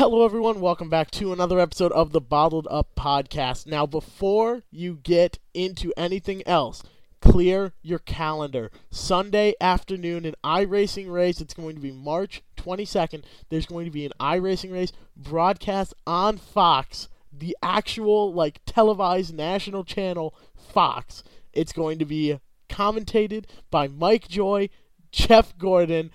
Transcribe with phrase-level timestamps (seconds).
[0.00, 0.62] Hello, everyone.
[0.62, 3.66] Welcome back to another episode of the Bottled Up Podcast.
[3.66, 6.82] Now, before you get into anything else,
[7.20, 8.70] clear your calendar.
[8.90, 11.42] Sunday afternoon, an iRacing race.
[11.42, 13.24] It's going to be March 22nd.
[13.50, 19.84] There's going to be an iRacing race broadcast on Fox, the actual, like, televised national
[19.84, 21.22] channel, Fox.
[21.52, 22.40] It's going to be
[22.70, 24.70] commentated by Mike Joy,
[25.12, 26.10] Jeff Gordon,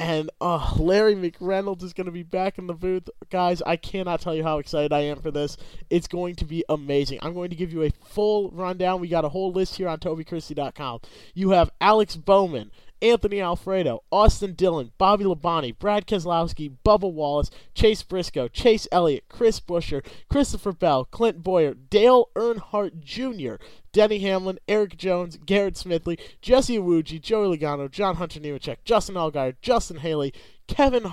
[0.00, 3.10] and uh, Larry McReynolds is going to be back in the booth.
[3.28, 5.58] Guys, I cannot tell you how excited I am for this.
[5.90, 7.18] It's going to be amazing.
[7.20, 9.00] I'm going to give you a full rundown.
[9.00, 11.00] We got a whole list here on TobyChristie.com.
[11.34, 12.70] You have Alex Bowman,
[13.02, 19.60] Anthony Alfredo, Austin Dillon, Bobby Labonte, Brad Keselowski, Bubba Wallace, Chase Briscoe, Chase Elliott, Chris
[19.60, 26.78] Buescher, Christopher Bell, Clint Bowyer, Dale Earnhardt Jr., Denny Hamlin, Erik Jones, Garrett Smithley, Jesse
[26.78, 30.32] Iwuji, Joey Logano, John Hunter Nemechek, Justin Allgaier, Justin Haley,
[30.70, 31.12] Kevin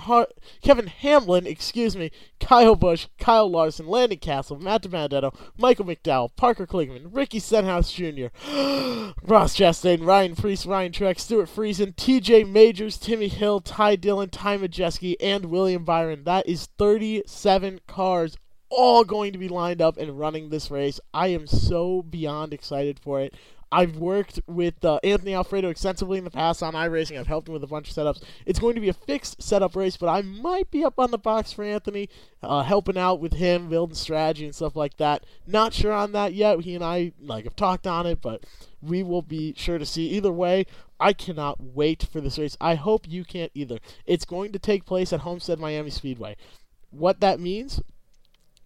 [0.62, 6.64] Kevin Hamlin, excuse me, Kyle Busch, Kyle Larson, Landon Cassill, Matt DiBenedetto, Michael McDowell, Parker
[6.64, 8.28] Kligerman, Ricky Stenhouse Jr.,
[9.24, 12.44] Ross Chastain, Ryan Preece, Ryan Truex, Stewart Friesen, T.J.
[12.44, 16.22] Majors, Timmy Hill, Ty Dillon, Ty Majeski, and William Byron.
[16.22, 18.36] That is 37 cars
[18.70, 21.00] all going to be lined up and running this race.
[21.12, 23.34] I am so beyond excited for it.
[23.70, 27.18] I've worked with uh, Anthony Alfredo extensively in the past on iRacing.
[27.18, 28.22] I've helped him with a bunch of setups.
[28.46, 31.18] It's going to be a fixed setup race, but I might be up on the
[31.18, 32.08] box for Anthony,
[32.42, 35.24] uh, helping out with him, building strategy and stuff like that.
[35.46, 36.60] Not sure on that yet.
[36.60, 38.44] He and I like have talked on it, but
[38.80, 40.08] we will be sure to see.
[40.10, 40.64] Either way,
[40.98, 42.56] I cannot wait for this race.
[42.60, 43.78] I hope you can't either.
[44.06, 46.36] It's going to take place at Homestead Miami Speedway.
[46.90, 47.82] What that means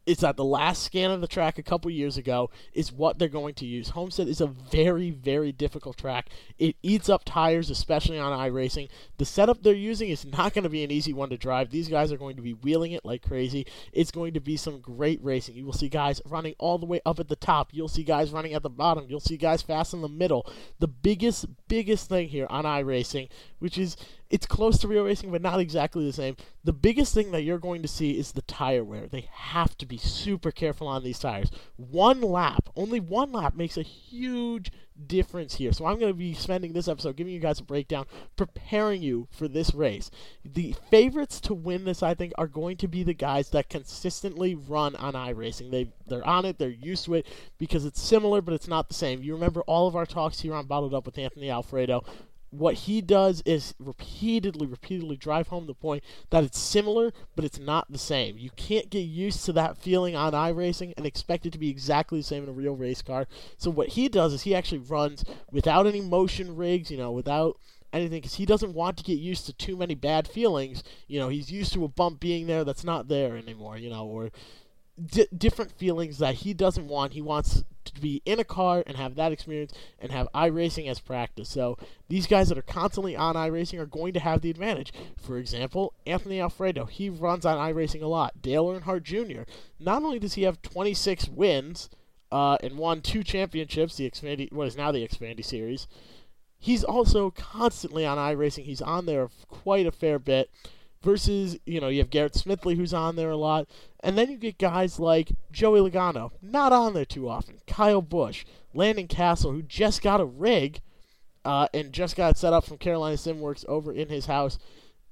[0.06, 3.28] is that the last scan of the track a couple years ago is what they're
[3.28, 3.90] going to use.
[3.90, 6.28] Homestead is a very, very difficult track.
[6.58, 8.88] It eats up tires, especially on iRacing.
[9.18, 11.70] The setup they're using is not going to be an easy one to drive.
[11.70, 13.66] These guys are going to be wheeling it like crazy.
[13.92, 15.54] It's going to be some great racing.
[15.54, 17.68] You will see guys running all the way up at the top.
[17.72, 19.06] You'll see guys running at the bottom.
[19.08, 20.50] You'll see guys fast in the middle.
[20.80, 23.28] The biggest, biggest thing here on iRacing,
[23.60, 23.96] which is
[24.32, 26.36] it's close to real racing, but not exactly the same.
[26.64, 29.06] The biggest thing that you're going to see is the tire wear.
[29.06, 31.50] They have to be super careful on these tires.
[31.76, 34.72] One lap, only one lap, makes a huge
[35.06, 35.72] difference here.
[35.72, 38.06] So I'm going to be spending this episode giving you guys a breakdown,
[38.36, 40.10] preparing you for this race.
[40.44, 44.54] The favorites to win this, I think, are going to be the guys that consistently
[44.54, 45.70] run on iRacing.
[45.70, 47.26] They they're on it, they're used to it
[47.58, 49.22] because it's similar, but it's not the same.
[49.22, 52.04] You remember all of our talks here on Bottled Up with Anthony Alfredo
[52.52, 57.58] what he does is repeatedly, repeatedly drive home the point that it's similar, but it's
[57.58, 58.36] not the same.
[58.36, 62.18] You can't get used to that feeling on iRacing and expect it to be exactly
[62.18, 63.26] the same in a real race car.
[63.56, 67.58] So what he does is he actually runs without any motion rigs, you know, without
[67.90, 70.82] anything, because he doesn't want to get used to too many bad feelings.
[71.08, 74.06] You know, he's used to a bump being there that's not there anymore, you know,
[74.06, 74.30] or
[75.04, 77.12] D- different feelings that he doesn't want.
[77.12, 81.00] He wants to be in a car and have that experience and have iRacing as
[81.00, 81.48] practice.
[81.48, 84.92] So these guys that are constantly on iRacing are going to have the advantage.
[85.16, 88.40] For example, Anthony Alfredo, he runs on iRacing a lot.
[88.40, 89.42] Dale Earnhardt Jr.,
[89.80, 91.90] not only does he have 26 wins
[92.30, 95.86] uh, and won two championships, the Xfinity, what is now the Xfinity Series,
[96.58, 98.64] he's also constantly on iRacing.
[98.64, 100.50] He's on there quite a fair bit
[101.02, 103.68] versus, you know, you have Garrett Smithley who's on there a lot.
[104.00, 107.58] And then you get guys like Joey Logano, not on there too often.
[107.66, 110.80] Kyle Busch, Landon Cassill, who just got a rig
[111.44, 114.58] uh, and just got set up from Carolina SimWorks over in his house.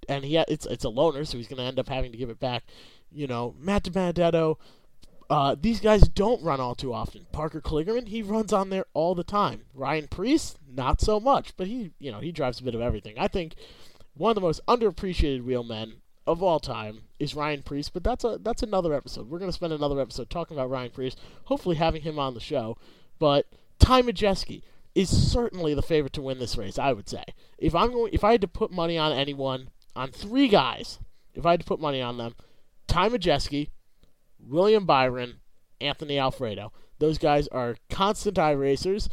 [0.09, 2.31] And he it's it's a loaner, so he's going to end up having to give
[2.31, 2.65] it back.
[3.12, 4.57] You know, Matt DiBenedetto.
[5.28, 7.25] Uh, these guys don't run all too often.
[7.31, 9.61] Parker Kligerman, he runs on there all the time.
[9.75, 13.17] Ryan Preece, not so much, but he, you know, he drives a bit of everything.
[13.17, 13.55] I think
[14.15, 15.94] one of the most underappreciated wheelmen
[16.26, 19.28] of all time is Ryan Preece, but that's a that's another episode.
[19.28, 22.76] We're gonna spend another episode talking about Ryan Preece, hopefully having him on the show.
[23.19, 23.47] But
[23.78, 24.62] Ty Majeski
[24.94, 27.25] is certainly the favorite to win this race, I would say.
[27.59, 30.98] If I'm going if I had to put money on anyone, on three guys,
[31.34, 32.34] if I had to put money on them,
[32.87, 33.71] Ty Majeski,
[34.39, 35.41] William Byron,
[35.80, 36.72] Anthony Alfredo.
[36.98, 39.09] Those guys are constant racers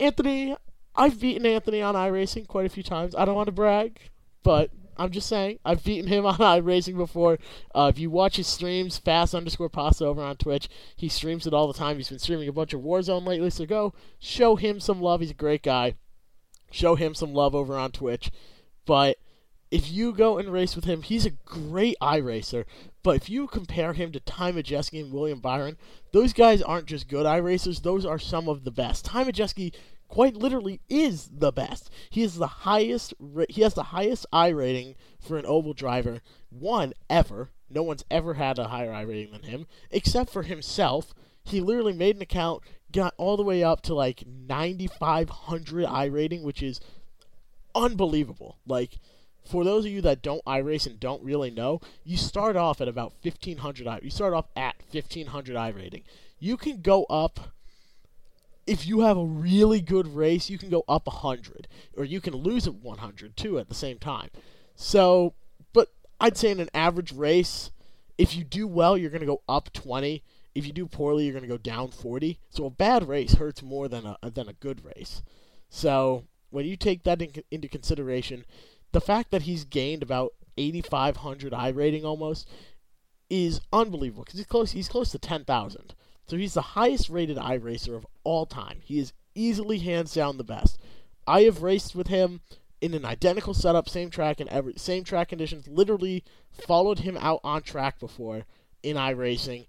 [0.00, 0.56] Anthony,
[0.98, 3.14] I've beaten Anthony on iRacing quite a few times.
[3.14, 4.00] I don't want to brag,
[4.42, 7.38] but I'm just saying I've beaten him on iRacing before.
[7.74, 11.54] Uh, if you watch his streams, fast underscore pasta over on Twitch, he streams it
[11.54, 11.96] all the time.
[11.96, 15.20] He's been streaming a bunch of Warzone lately, so go show him some love.
[15.20, 15.94] He's a great guy.
[16.70, 18.30] Show him some love over on Twitch.
[18.84, 19.18] But
[19.70, 22.64] if you go and race with him, he's a great iRacer.
[23.02, 25.76] But if you compare him to Ty Majeski and William Byron,
[26.12, 29.04] those guys aren't just good iRacers, those are some of the best.
[29.04, 29.72] Ty Majeski
[30.08, 31.90] quite literally is the best.
[32.10, 33.14] He is the highest.
[33.48, 36.20] He has the highest iRating for an oval driver,
[36.50, 37.50] one ever.
[37.70, 41.14] No one's ever had a higher iRating than him, except for himself.
[41.44, 42.62] He literally made an account,
[42.92, 46.80] got all the way up to like 9,500 iRating, which is
[47.74, 48.58] unbelievable.
[48.66, 48.98] Like,
[49.44, 52.80] for those of you that don't I race and don't really know, you start off
[52.80, 54.00] at about 1500 I.
[54.02, 56.02] You start off at 1500 iRating.
[56.38, 57.52] You can go up
[58.68, 61.66] if you have a really good race, you can go up 100
[61.96, 64.28] or you can lose at 100 too at the same time.
[64.76, 65.34] So,
[65.72, 65.88] but
[66.20, 67.70] I'd say in an average race,
[68.18, 70.22] if you do well, you're going to go up 20.
[70.54, 72.38] If you do poorly, you're going to go down 40.
[72.50, 75.22] So a bad race hurts more than a than a good race.
[75.70, 78.44] So, when you take that in, into consideration,
[78.92, 82.48] the fact that he's gained about 8500 iRating almost
[83.30, 85.94] is unbelievable because he's close he's close to 10,000.
[86.28, 88.80] So he's the highest rated iRacer of all time.
[88.84, 90.78] He is easily hands down the best.
[91.26, 92.40] I have raced with him
[92.80, 95.66] in an identical setup, same track and every same track conditions.
[95.66, 98.44] Literally followed him out on track before
[98.82, 99.66] in iRacing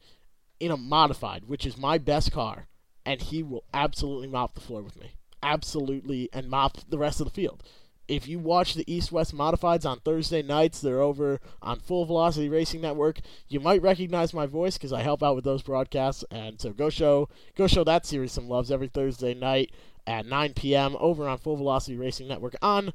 [0.60, 2.68] in a modified, which is my best car,
[3.06, 5.14] and he will absolutely mop the floor with me.
[5.42, 7.64] Absolutely, and mop the rest of the field
[8.10, 12.50] if you watch the East West Modifieds on Thursday nights, they're over on Full Velocity
[12.50, 13.20] Racing Network.
[13.48, 16.90] You might recognize my voice because I help out with those broadcasts, and so go
[16.90, 19.72] show go show that series some loves every Thursday night
[20.08, 20.98] at 9 p.m.
[21.00, 22.94] over on Full Velocity Racing Network on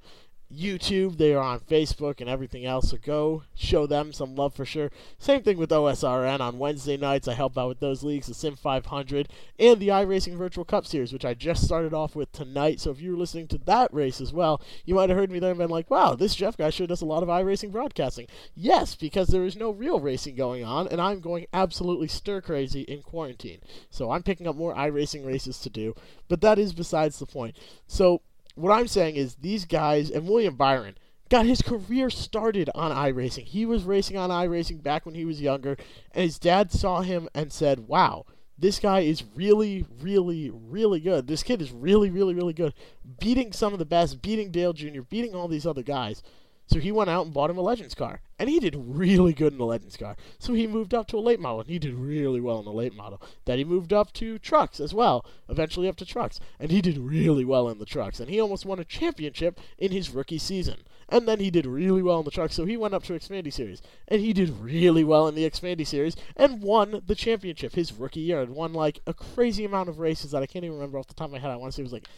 [0.54, 1.18] YouTube.
[1.18, 2.90] They are on Facebook and everything else.
[2.90, 4.90] So go show them some love for sure.
[5.18, 7.28] Same thing with OSRN on Wednesday nights.
[7.28, 9.28] I help out with those leagues, the Sim 500
[9.58, 12.80] and the iRacing Virtual Cup Series, which I just started off with tonight.
[12.80, 15.38] So if you were listening to that race as well, you might have heard me
[15.38, 18.26] there and been like, "Wow, this Jeff guy sure does a lot of iRacing broadcasting."
[18.54, 22.82] Yes, because there is no real racing going on, and I'm going absolutely stir crazy
[22.82, 23.60] in quarantine.
[23.90, 25.94] So I'm picking up more iRacing races to do.
[26.28, 27.56] But that is besides the point.
[27.86, 28.22] So
[28.54, 30.96] what I'm saying is these guys and William Byron
[31.28, 33.44] got his career started on iRacing.
[33.44, 35.76] He was racing on iRacing back when he was younger,
[36.12, 38.26] and his dad saw him and said, "Wow,
[38.58, 41.26] this guy is really, really, really good.
[41.26, 42.74] This kid is really, really, really good,
[43.18, 46.22] beating some of the best, beating Dale Jr., beating all these other guys."
[46.66, 48.20] So he went out and bought him a Legends car.
[48.38, 50.16] And he did really good in the Legends car.
[50.38, 52.72] So he moved up to a late model, and he did really well in the
[52.72, 53.20] late model.
[53.44, 56.40] Then he moved up to trucks as well, eventually up to trucks.
[56.58, 58.18] And he did really well in the trucks.
[58.18, 60.78] And he almost won a championship in his rookie season.
[61.08, 63.52] And then he did really well in the trucks, so he went up to Xfinity
[63.52, 63.82] Series.
[64.08, 68.20] And he did really well in the Xfinity Series and won the championship his rookie
[68.20, 68.40] year.
[68.40, 71.14] And won like a crazy amount of races that I can't even remember off the
[71.14, 71.50] top of my head.
[71.50, 72.08] I want to say it was like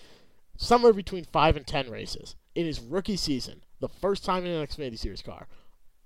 [0.56, 4.66] somewhere between five and ten races in his rookie season the first time in an
[4.66, 5.46] Xfinity Series car.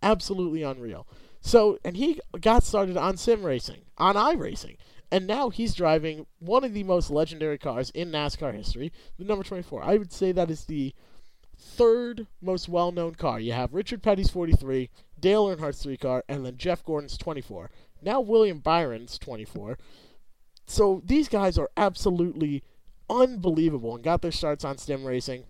[0.02, 1.06] Absolutely unreal.
[1.40, 4.76] So, and he got started on sim racing, on iRacing,
[5.10, 9.44] and now he's driving one of the most legendary cars in NASCAR history, the number
[9.44, 9.82] 24.
[9.82, 10.94] I would say that is the
[11.56, 13.40] third most well known car.
[13.40, 17.70] You have Richard Petty's 43, Dale Earnhardt's 3 car, and then Jeff Gordon's 24.
[18.02, 19.78] Now William Byron's 24.
[20.66, 22.62] So these guys are absolutely
[23.08, 25.44] unbelievable and got their starts on sim racing.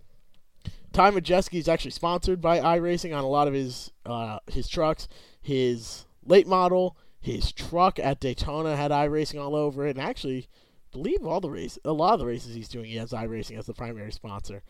[0.93, 5.07] Ty Majeski is actually sponsored by iRacing on a lot of his uh, his trucks.
[5.41, 10.47] His late model, his truck at Daytona had iRacing all over it, and actually,
[10.91, 13.65] believe all the race, a lot of the races he's doing, he has iRacing as
[13.65, 14.63] the primary sponsor.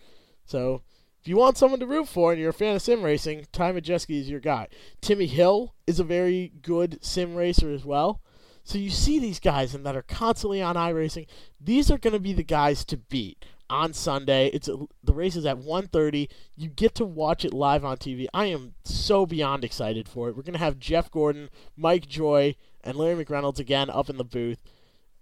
[0.45, 0.83] So,
[1.21, 3.73] if you want someone to root for and you're a fan of sim racing, Ty
[3.73, 4.67] Majeski is your guy.
[5.01, 8.21] Timmy Hill is a very good sim racer as well.
[8.63, 11.27] So you see these guys and that are constantly on iRacing.
[11.59, 14.47] These are going to be the guys to beat on Sunday.
[14.47, 16.29] It's a, the race is at 1:30.
[16.55, 18.27] You get to watch it live on TV.
[18.33, 20.35] I am so beyond excited for it.
[20.35, 24.61] We're gonna have Jeff Gordon, Mike Joy, and Larry McReynolds again up in the booth,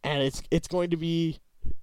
[0.04, 1.40] and it's it's going to be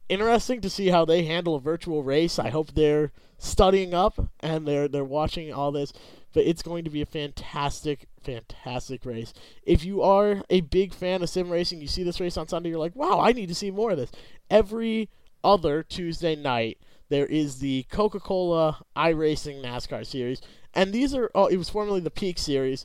[0.08, 2.38] interesting to see how they handle a virtual race.
[2.38, 5.92] I hope they're studying up and they're they're watching all this.
[6.32, 9.32] But it's going to be a fantastic, fantastic race.
[9.62, 12.68] If you are a big fan of sim racing, you see this race on Sunday,
[12.68, 14.10] you're like, wow, I need to see more of this.
[14.50, 15.08] Every
[15.46, 20.42] other Tuesday night, there is the Coca Cola iRacing NASCAR series.
[20.74, 22.84] And these are, oh, it was formerly the Peak series.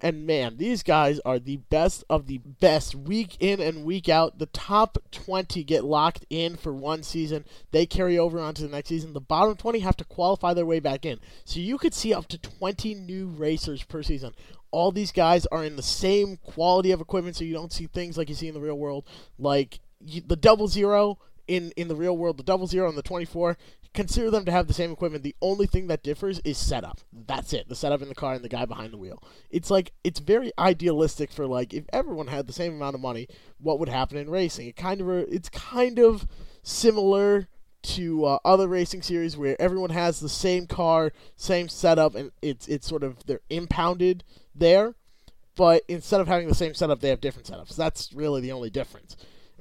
[0.00, 4.40] And man, these guys are the best of the best week in and week out.
[4.40, 7.44] The top 20 get locked in for one season.
[7.70, 9.12] They carry over onto the next season.
[9.12, 11.20] The bottom 20 have to qualify their way back in.
[11.44, 14.34] So you could see up to 20 new racers per season.
[14.72, 18.18] All these guys are in the same quality of equipment, so you don't see things
[18.18, 19.04] like you see in the real world,
[19.38, 21.18] like the double zero
[21.48, 23.56] in in the real world, the double zero and the 24,
[23.94, 25.22] consider them to have the same equipment.
[25.22, 27.00] The only thing that differs is setup.
[27.12, 27.68] That's it.
[27.68, 29.22] The setup in the car and the guy behind the wheel.
[29.50, 33.28] It's like it's very idealistic for like if everyone had the same amount of money,
[33.58, 34.68] what would happen in racing?
[34.68, 36.26] It kind of it's kind of
[36.62, 37.48] similar
[37.82, 42.68] to uh, other racing series where everyone has the same car, same setup, and it's
[42.68, 44.94] it's sort of they're impounded there.
[45.56, 47.76] but instead of having the same setup, they have different setups.
[47.76, 49.16] That's really the only difference.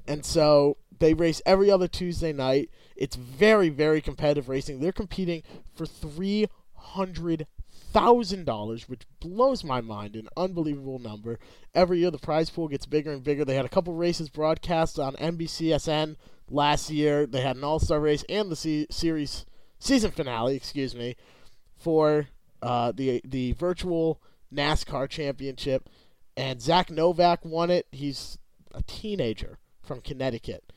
[0.08, 2.70] And so they race every other Tuesday night.
[2.96, 4.80] It's very, very competitive racing.
[4.80, 5.44] They're competing
[5.74, 7.48] for three hundred
[7.92, 11.40] thousand dollars, which blows my mind, an unbelievable number.
[11.74, 13.44] Every year the prize pool gets bigger and bigger.
[13.44, 16.16] They had a couple races broadcast on NBCSN
[16.50, 17.26] last year.
[17.26, 19.46] They had an All Star race and the series
[19.80, 21.16] season finale, excuse me,
[21.78, 22.28] for
[22.62, 24.22] uh, the the virtual
[24.54, 25.90] NASCAR championship.
[26.38, 27.88] And Zach Novak won it.
[27.92, 28.38] He's
[28.74, 29.60] a teenager
[29.92, 30.72] from Connecticut.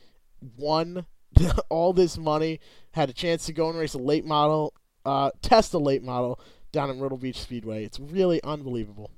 [0.59, 1.07] Won
[1.69, 2.59] all this money,
[2.93, 6.41] had a chance to go and race a late model, uh, test a late model
[6.73, 7.85] down in Myrtle Beach Speedway.
[7.85, 9.13] It's really unbelievable.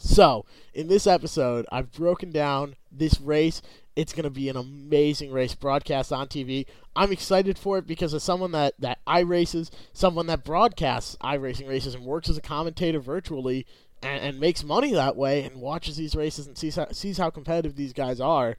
[0.00, 3.62] So, in this episode, I've broken down this race.
[3.94, 6.66] It's going to be an amazing race broadcast on TV.
[6.96, 11.68] I'm excited for it because as someone that, that I races, someone that broadcasts iRacing
[11.68, 13.64] races and works as a commentator virtually
[14.02, 17.30] and, and makes money that way and watches these races and sees how, sees how
[17.30, 18.56] competitive these guys are,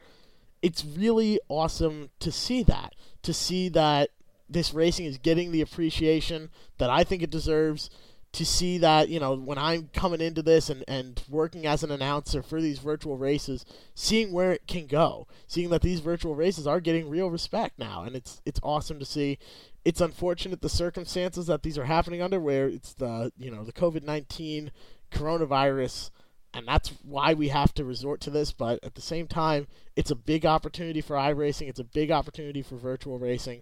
[0.65, 2.95] it's really awesome to see that.
[3.21, 4.09] To see that
[4.49, 7.91] this racing is getting the appreciation that I think it deserves
[8.31, 11.91] to see that, you know, when I'm coming into this and, and working as an
[11.91, 16.65] announcer for these virtual races, seeing where it can go, seeing that these virtual races
[16.65, 19.37] are getting real respect now, and it's it's awesome to see.
[19.85, 23.71] It's unfortunate the circumstances that these are happening under, where it's the you know the
[23.71, 24.71] COVID nineteen
[25.11, 26.09] coronavirus,
[26.55, 28.51] and that's why we have to resort to this.
[28.51, 31.67] But at the same time, it's a big opportunity for iRacing.
[31.67, 33.61] It's a big opportunity for virtual racing.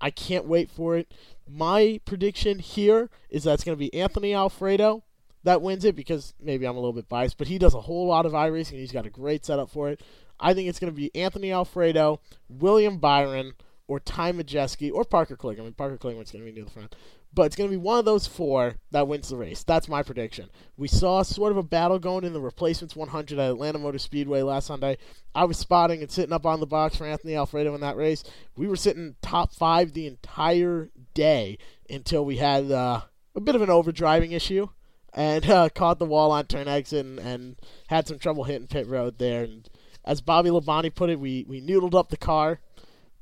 [0.00, 1.12] I can't wait for it.
[1.48, 5.04] My prediction here is that it's going to be Anthony Alfredo
[5.44, 8.06] that wins it because maybe I'm a little bit biased, but he does a whole
[8.06, 8.72] lot of iRacing.
[8.72, 10.00] He's got a great setup for it.
[10.38, 13.54] I think it's going to be Anthony Alfredo, William Byron,
[13.86, 15.76] or Ty Majeski, or Parker Kligerman.
[15.76, 16.94] Parker Kligerman's going to be near the front.
[17.34, 19.64] But it's going to be one of those four that wins the race.
[19.64, 20.50] That's my prediction.
[20.76, 24.42] We saw sort of a battle going in the replacements 100 at Atlanta Motor Speedway
[24.42, 24.98] last Sunday.
[25.34, 28.22] I was spotting and sitting up on the box for Anthony Alfredo in that race.
[28.54, 31.56] We were sitting top five the entire day
[31.88, 33.02] until we had uh,
[33.34, 34.68] a bit of an overdriving issue
[35.14, 37.56] and uh, caught the wall on turn exit and, and,
[37.88, 39.44] had some trouble hitting pit road there.
[39.44, 39.68] And
[40.04, 42.60] as Bobby Labonte put it, we, we noodled up the car,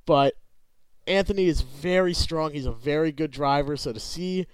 [0.06, 0.34] but
[1.10, 2.52] Anthony is very strong.
[2.52, 3.76] He's a very good driver.
[3.76, 4.46] So to see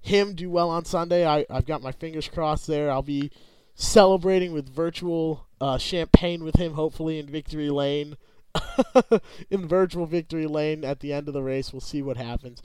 [0.00, 2.90] him do well on Sunday, I, I've got my fingers crossed there.
[2.90, 3.30] I'll be
[3.74, 8.16] celebrating with virtual uh, champagne with him, hopefully in victory lane.
[9.50, 11.72] in virtual victory lane at the end of the race.
[11.72, 12.62] We'll see what happens.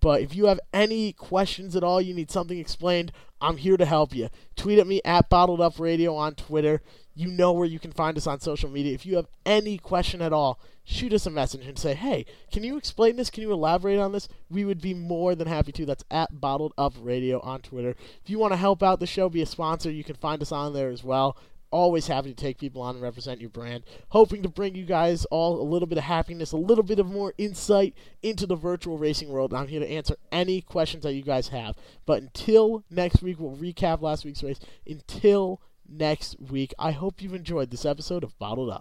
[0.00, 3.84] But if you have any questions at all, you need something explained, I'm here to
[3.86, 4.28] help you.
[4.56, 6.82] Tweet at me at Bottled Up Radio on Twitter.
[7.20, 8.94] You know where you can find us on social media.
[8.94, 12.64] If you have any question at all, shoot us a message and say, hey, can
[12.64, 13.28] you explain this?
[13.28, 14.26] Can you elaborate on this?
[14.48, 15.84] We would be more than happy to.
[15.84, 17.94] That's at Bottled Up Radio on Twitter.
[18.24, 20.50] If you want to help out the show, be a sponsor, you can find us
[20.50, 21.36] on there as well
[21.70, 23.84] always happy to take people on and represent your brand.
[24.08, 27.06] Hoping to bring you guys all a little bit of happiness, a little bit of
[27.06, 29.54] more insight into the virtual racing world.
[29.54, 31.76] I'm here to answer any questions that you guys have.
[32.06, 34.58] But until next week, we'll recap last week's race.
[34.84, 38.78] Until next week, I hope you've enjoyed this episode of Bottled Up.